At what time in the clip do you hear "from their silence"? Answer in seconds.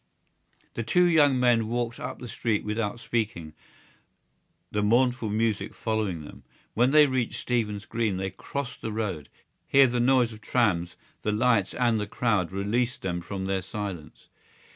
13.21-14.27